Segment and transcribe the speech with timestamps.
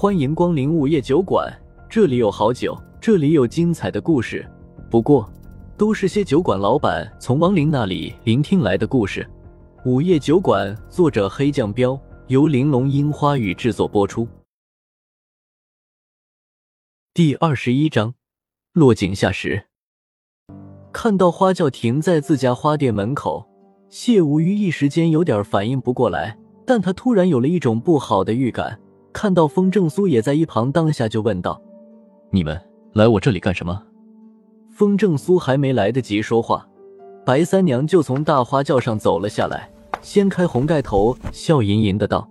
[0.00, 1.54] 欢迎光临午夜酒馆，
[1.86, 4.50] 这里有好酒，这里有精彩的故事。
[4.90, 5.30] 不过，
[5.76, 9.28] 都是些酒馆老板从亡灵那里聆听来的故事。
[9.84, 14.26] 午夜酒馆，作者黑酱标，由玲珑樱花雨制作播出。
[17.12, 18.14] 第二十一章，
[18.72, 19.66] 落井下石。
[20.92, 23.46] 看到花轿停在自家花店门口，
[23.90, 28.80] 谢无鱼一时间有点反应不过来，但他突然有了一种不好的预感。
[29.12, 31.60] 看到风正苏也在一旁，当下就问道
[32.30, 32.60] ：“你们
[32.92, 33.82] 来我这里干什么？”
[34.70, 36.66] 风正苏还没来得及说话，
[37.26, 39.70] 白三娘就从大花轿上走了下来，
[40.00, 42.28] 掀开红盖头，笑吟吟的道：“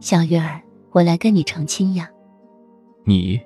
[0.00, 2.08] 小鱼儿，我来跟你成亲呀。”
[3.04, 3.40] 你，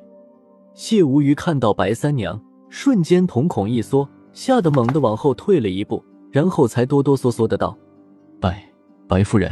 [0.75, 7.77] 谢无鱼看到白三娘，瞬间瞳孔一缩，吓得猛地往后退了一步，然后才哆哆嗦嗦的道
[8.39, 8.62] ：“白
[9.09, 9.51] 白夫人。”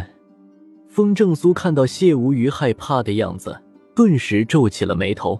[0.95, 3.61] 风正苏看到谢无鱼害怕的样子，
[3.97, 5.37] 顿时皱起了眉头。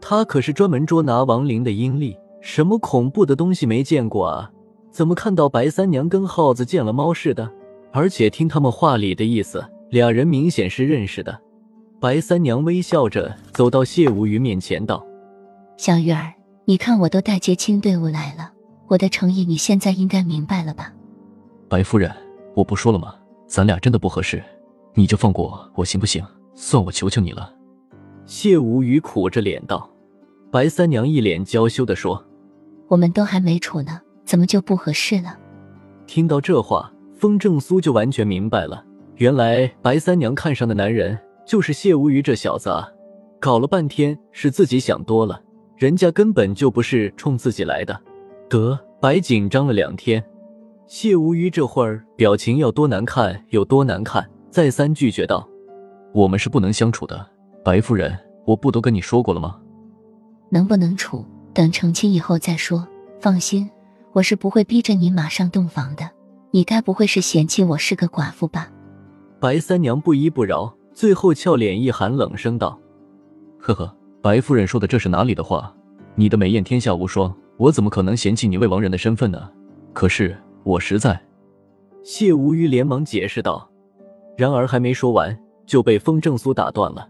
[0.00, 4.48] 他可是专门捉拿亡灵的阴历，什么恐怖的东西没见过啊？
[4.92, 7.50] 怎么看到白三娘跟耗子见了猫似的？
[7.90, 11.36] 而且听他们话里的意思，俩人明显是认识的。
[11.98, 15.04] 白三娘微笑着走到谢无鱼面前，道
[15.76, 16.32] ：“小鱼儿，
[16.64, 18.52] 你看我都带结亲队伍来了，
[18.86, 20.92] 我的诚意你现在应该明白了吧？”
[21.68, 22.08] 白夫人，
[22.54, 23.16] 我不说了吗？
[23.48, 24.40] 咱俩真的不合适。
[24.94, 26.24] 你就放过我我行不行？
[26.54, 27.52] 算我求求你了。”
[28.24, 29.88] 谢无语苦着脸道。
[30.50, 32.24] 白三娘一脸娇羞的说
[32.88, 35.38] ：“我们都还没处呢，怎么就不合适了？”
[36.06, 38.84] 听到这话，风正苏就完全明白了，
[39.16, 42.88] 原来白三娘看上的男人就是谢无鱼这小子啊！
[43.40, 45.40] 搞了半天是自己想多了，
[45.76, 47.98] 人家根本就不是冲自己来的。
[48.48, 50.22] 得，白紧张了两天，
[50.86, 54.28] 谢无鱼这会儿表情要多难看有多难看。
[54.52, 55.48] 再三拒绝道
[56.12, 57.26] ：“我们是不能相处的，
[57.64, 58.14] 白夫人，
[58.44, 59.58] 我不都跟你说过了吗？
[60.50, 62.86] 能不能处，等成亲以后再说。
[63.18, 63.70] 放心，
[64.12, 66.06] 我是不会逼着你马上洞房的。
[66.50, 68.70] 你该不会是嫌弃我是个寡妇吧？”
[69.40, 72.78] 白三娘不依不饶，最后俏脸一寒，冷声道
[73.58, 75.74] ：“呵呵，白夫人说的这是哪里的话？
[76.14, 79.50] 你的美艳天下无双，我怎么可能嫌弃你未亡人的身份呢？
[79.94, 81.18] 可是我实在……”
[82.04, 83.66] 谢无虞连忙解释道。
[84.36, 87.08] 然而还没说完，就被风正苏打断了。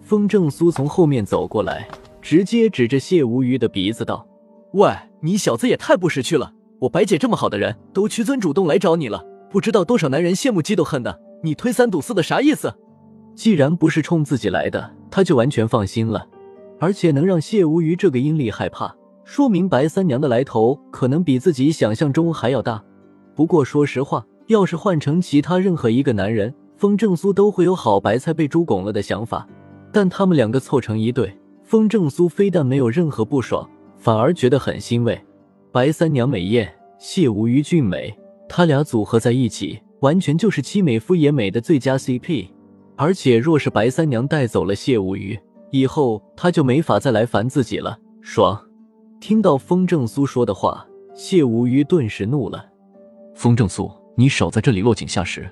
[0.00, 1.88] 风正苏从后面走过来，
[2.20, 4.26] 直接指着谢无虞的鼻子道
[4.72, 6.52] ：“喂，你小子也太不识趣了！
[6.80, 12.74] 我白姐这么好的人，都屈尊主动来找你了，不知道多少男人羡慕嫉妒恨的，你推三阻四的啥意思？
[13.34, 16.26] 既然不是冲自己来的，他就完全放心了。
[16.80, 22.82] 而且能让谢无虞这个阴历害怕，说明白三娘的来头可能比自己想象中还要大。
[23.34, 29.46] 不过说实话。”要是换成其他任何一个男人，风正苏都会有好白菜被猪拱了的想法。
[29.92, 35.18] 但他们两个凑成一对，风正苏非但没有任何不爽，反而觉得很欣慰。
[35.70, 42.48] 白三娘美艳，谢无虞俊美，他俩组合在一起，完全就是凄美夫也美的最佳 CP。
[42.96, 45.38] 而且，若是白三娘带走了谢无虞，
[45.70, 47.98] 以后他就没法再来烦自己了。
[48.22, 48.58] 爽！
[49.20, 52.64] 听到风正苏说的话，谢无虞顿时怒了。
[53.34, 53.90] 风正苏。
[54.18, 55.48] 你少在这里落井下石！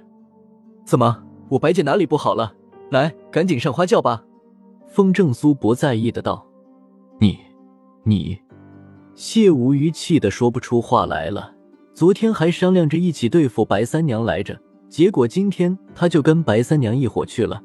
[0.84, 2.52] 怎么，我白姐哪里不好了？
[2.90, 4.24] 来，赶紧上花轿吧！
[4.88, 6.44] 风正苏不在意的道。
[7.20, 7.38] 你，
[8.02, 8.36] 你，
[9.14, 11.54] 谢无虞气得说不出话来了。
[11.94, 17.62] 昨天还商量着一起对付白三娘来着，结果今天他就跟白三娘一伙去了。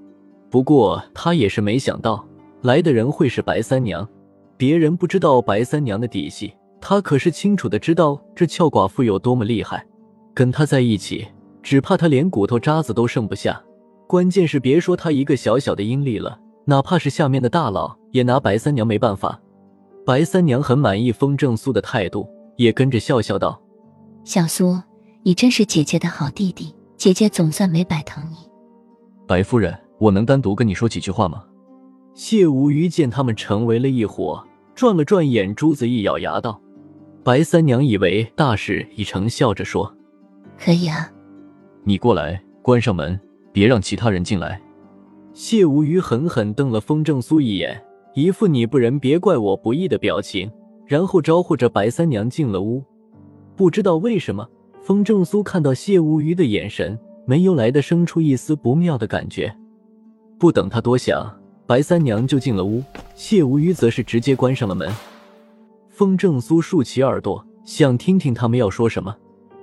[0.52, 2.24] 不过他也是没想到，
[2.62, 4.08] 来的人会是白三娘。
[4.56, 9.84] 别人不知道白三娘的底细，他可是清楚的知道这俏寡妇有多么厉害。
[10.34, 11.28] 跟他在一起，
[11.62, 13.62] 只怕他连骨头渣子都剩不下。
[14.08, 19.40] 关键是，别说他一个小小的阴历了，哪怕是下面的大佬，也拿白三娘没办法。
[20.06, 22.28] 白三娘很满意风正苏的态度，
[22.58, 23.62] 也跟着笑笑道
[24.26, 24.78] ：“小苏，
[25.24, 28.38] 你真是姐姐的好弟弟，姐姐总算没白疼你。”
[29.28, 31.44] 白夫人，我能单独跟你说几句话吗？
[32.14, 34.44] 谢无虞见他们成为了一伙，
[34.76, 36.60] 转了转眼珠子，一咬牙道
[37.24, 39.96] ：“白三娘以为大事已成，笑着说。”
[40.64, 41.12] 可以啊，
[41.84, 43.20] 你过来，关上门，
[43.52, 44.62] 别让其他人进来。
[45.34, 50.52] 谢无虞狠狠瞪了风正苏一眼，一副你不仁别怪我不义的表情，
[50.86, 52.84] 然后招呼着白三娘进了屋。
[53.56, 54.48] 不知道为什么，
[54.84, 59.52] 风正苏看到谢无虞的眼神，没由来的生出一丝不妙的感觉。
[60.38, 61.28] 不等他多想，
[61.66, 62.84] 白三娘就进了屋，
[63.16, 64.94] 谢无虞则是直接关上了门。
[65.90, 69.16] 风正苏竖起耳朵，想听听他们要说什么。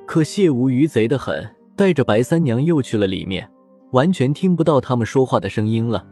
[0.08, 1.46] 可谢无鱼贼得很，
[1.76, 3.46] 带着白三娘又去了里面，
[3.90, 6.02] 完全听不到他们说话的声音了。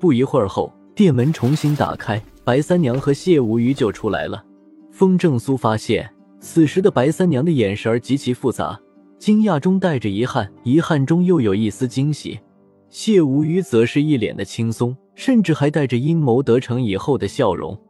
[0.00, 4.44] 不一会儿后，店门重新打开，白三娘和谢无鱼就出来了。
[4.90, 8.76] 风正苏发现，此时的白三娘的眼神极其复杂，
[9.16, 12.40] 惊讶中带着遗憾，遗憾中又有一丝惊喜。
[12.88, 17.80] 谢无鱼则是一脸的轻松，甚至还带着阴谋得逞以后的笑容。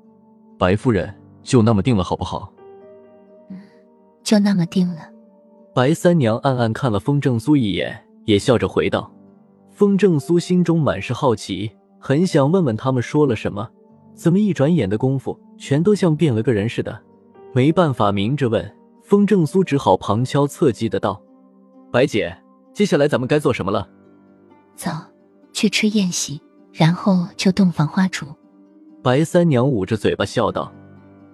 [0.58, 2.52] 白夫人，就那么定了，好不好？
[3.48, 3.56] 嗯，
[4.22, 5.15] 就那么定了。
[5.76, 9.12] 白三娘暗暗看了风正苏一眼，也笑着回道
[9.70, 11.70] ：“风正苏心中满是好奇。”
[12.00, 13.68] 很想问问他们说了什么，
[14.14, 16.98] 怎么一转眼的功夫，全都像变了个人似的。
[17.52, 21.20] 没办法明着问，风正苏只好旁敲侧击的道
[21.92, 22.34] ：“白姐，
[22.72, 23.86] 接下来咱们该做什么了？”
[24.74, 24.90] 走，
[25.52, 26.40] 去吃宴席，
[26.72, 28.24] 然后就洞房花烛。
[29.02, 30.72] 白三娘捂着嘴巴笑道。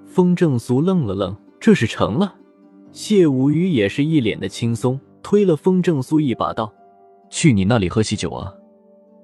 [0.04, 2.34] 风正苏愣了愣，这是成了。
[2.92, 6.72] 谢无虞也是一脸的轻松，推了风正苏一把道
[7.30, 8.52] ：“去你那里喝喜酒啊！”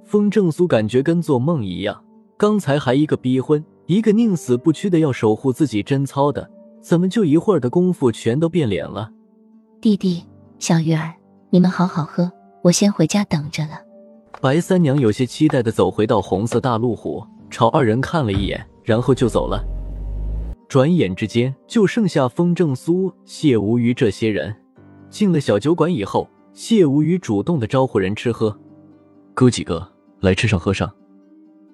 [0.05, 2.03] 风正苏感觉跟做梦一样，
[2.39, 6.51] 刚才还一个逼婚，一个宁死不屈的要守护自己贞操的，
[6.81, 9.11] 怎么就一会儿的功夫全都变脸了？
[9.83, 10.25] 弟弟，
[10.59, 11.13] 小鱼儿，
[11.51, 12.33] 你们好好喝，
[12.63, 13.79] 我先回家等着了。
[14.41, 19.63] 白三娘有些期待的走回到红色大路虎，朝二人看了一眼，然后就走了。
[20.69, 24.55] 转眼之间，就剩下风正苏、谢无虞这些人。
[25.09, 28.57] 进了小酒馆以后，谢无虞主动的招呼人吃喝，
[29.35, 29.91] 哥几个。
[30.21, 30.93] 来吃上喝上，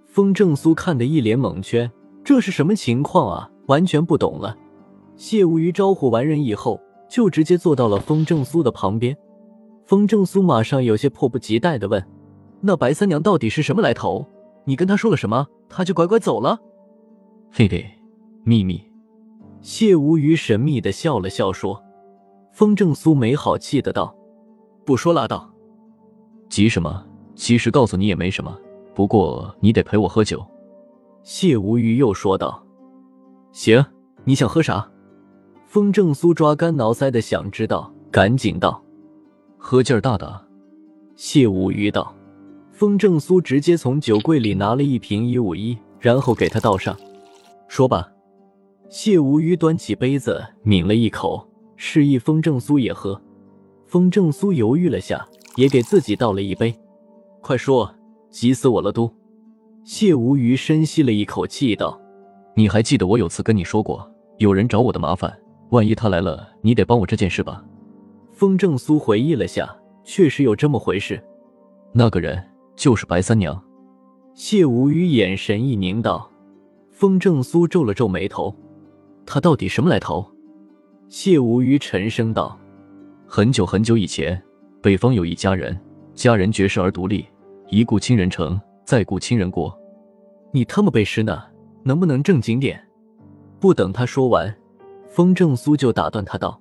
[0.04, 1.90] 风正苏看得一脸懵圈，
[2.22, 3.50] 这是什么情况啊？
[3.68, 4.54] 完全不懂了。
[5.16, 9.16] 谢无虞招呼完人以后，就直接坐到了风正苏的旁边。
[9.86, 12.06] 风正苏马上有些迫不及待的问
[12.60, 14.26] ：“那白三娘到底是什么来头？
[14.66, 16.60] 你跟她说了什么，她就乖乖走了？”
[17.50, 17.93] 嘿嘿，
[18.44, 18.80] 秘密。
[19.60, 21.82] 谢无虞神秘的笑了笑说
[22.52, 24.14] ：“风正苏没好气的道，
[24.84, 25.50] 不说拉倒，
[26.48, 27.04] 急什么？”
[27.34, 28.56] 其实告诉你也没什么，
[28.94, 30.44] 不过你得陪我喝酒。”
[31.24, 32.62] 谢无虞又说道。
[33.50, 33.84] “行，
[34.24, 34.88] 你想喝啥？”
[35.66, 38.80] 风正苏抓肝挠腮的想知道，赶紧道
[39.58, 40.46] ：“喝劲儿大的。”
[41.16, 42.14] 谢无虞道。
[42.70, 46.94] 风正苏直接从酒柜里拿了一瓶一五一，然后给他倒上。
[47.66, 48.10] 说吧。
[48.96, 51.44] 谢无虞端起杯子抿了一口，
[51.74, 53.20] 示意风正苏也喝。
[53.86, 55.26] 风正苏犹豫了下，
[55.56, 56.72] 也给自己倒了一杯。
[57.40, 57.92] 快说，
[58.30, 58.92] 急死我了！
[58.92, 59.12] 都，
[59.82, 62.00] 谢无虞深吸了一口气道
[62.54, 64.08] ：“你还记得我有次跟你说过，
[64.38, 65.36] 有人找我的麻烦，
[65.70, 67.64] 万一他来了，你得帮我这件事吧？”
[68.30, 71.20] 风正苏回忆了下，确实有这么回事。
[71.90, 72.40] 那个人
[72.76, 73.60] 就是白三娘。
[74.34, 76.30] 谢无虞眼神一凝道
[76.94, 78.54] ：“风正苏皱了皱眉头，
[79.26, 80.24] 他到底什么来头？”
[81.08, 82.58] 谢无虞沉声道
[83.26, 84.42] ：“很久很久以前，
[84.82, 85.78] 北方有一家人，
[86.14, 87.26] 家人绝世而独立。”
[87.70, 89.76] 一顾倾人城，再顾倾人国。
[90.52, 91.42] 你他妈背诗呢？
[91.82, 92.80] 能不能正经点？
[93.58, 94.54] 不等他说完，
[95.08, 96.60] 风正苏就打断他道：“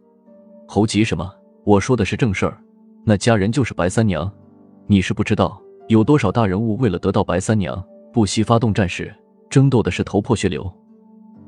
[0.68, 1.30] 猴急什么？
[1.66, 2.58] 我说的是正事儿。
[3.04, 4.32] 那家人就是白三娘。
[4.88, 9.14] 你是不知道，有多少大人物为了得到白三娘，不惜发动战事，
[9.50, 10.72] 争斗的是头破血流。”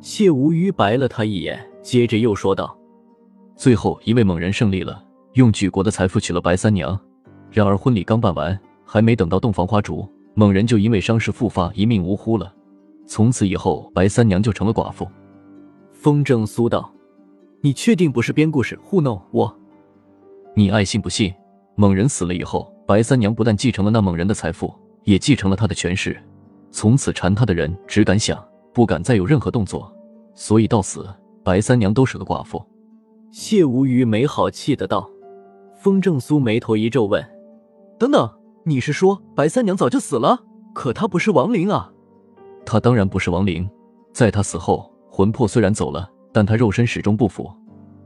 [0.06, 2.78] 谢无虞白了他一眼，接着又说道
[3.57, 5.04] ：“最后一位猛人胜利了，
[5.34, 6.98] 用举国的财富娶了白三娘。
[7.50, 12.54] 然而婚礼刚办完。”还没等到洞房花烛，猛人就因为伤势复发，一命呜呼了。
[13.07, 15.08] 从此以后，白三娘就成了寡妇。
[15.91, 16.94] 风正苏道
[17.62, 19.51] ：“你确定不是编故事糊弄我？
[20.53, 21.34] 你爱信不信。
[21.74, 24.72] 猛人死了以后，白三娘不但继承了那猛人的财富，
[25.03, 26.15] 也继承了他的权势。
[26.70, 28.38] 从此缠他的人只敢想，
[28.72, 29.91] 不敢再有任何动作。
[30.36, 31.08] 所以到死，
[31.44, 32.63] 白三娘都是个寡妇。”
[33.32, 35.10] 谢无虞没好气的道。
[35.82, 37.25] 风正苏眉头一皱，问
[37.98, 38.30] ：“等等。”
[38.68, 40.39] 你是说白三娘早就死了？
[40.74, 41.92] 可她不是亡灵啊！
[42.65, 43.70] 她当然不是亡灵，
[44.12, 47.48] 在她死后，魂魄虽然走了，但她肉身始终不腐，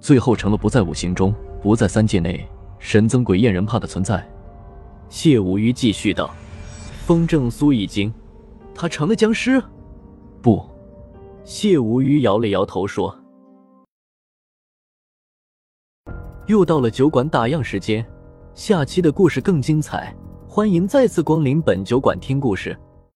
[0.01, 2.45] 最后成了不在五行中、不在三界内、
[2.77, 4.21] 神憎鬼厌人怕的存在。
[5.07, 6.29] 谢无虞继续道
[7.07, 8.13] ：“风正苏一惊，
[8.75, 9.63] 他成了僵尸？”
[10.43, 10.68] 不，
[11.43, 13.17] 谢无虞摇了摇头说
[16.47, 18.05] ：“又到了酒馆打烊时间，
[18.53, 20.15] 下期的故事更精彩。”
[20.51, 22.75] 欢迎再次光临本酒馆听故事。